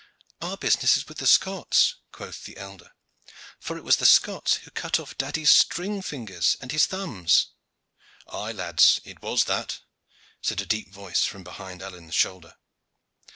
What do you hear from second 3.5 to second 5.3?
"for it was the Scots who cut off